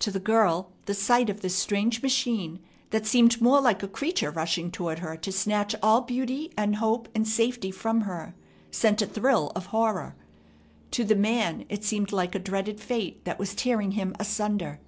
[0.00, 2.58] To the girl the sight of this strange machine,
[2.90, 7.08] that seemed more like a creature rushing toward her to snatch all beauty and hope
[7.14, 8.34] and safety from her,
[8.72, 10.16] sent a thrill of horror.
[10.90, 14.80] To the man it seemed like a dreaded fate that was tearing him asunder.